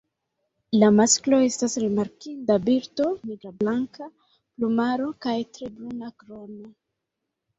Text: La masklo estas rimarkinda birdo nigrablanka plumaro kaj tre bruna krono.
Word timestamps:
La 0.83 0.87
masklo 0.99 1.39
estas 1.49 1.75
rimarkinda 1.83 2.55
birdo 2.69 3.09
nigrablanka 3.31 4.07
plumaro 4.07 5.09
kaj 5.27 5.35
tre 5.59 5.69
bruna 5.77 6.09
krono. 6.23 6.73